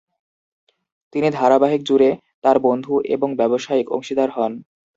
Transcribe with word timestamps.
তিনি 1.13 1.27
ধারাবাহিক 1.31 1.81
জুড়ে 1.83 2.09
তার 2.43 2.57
বন্ধু 2.59 2.93
এবং 3.15 3.29
ব্যবসায়িক 3.35 3.87
অংশীদার 3.91 4.29
হন। 4.31 4.51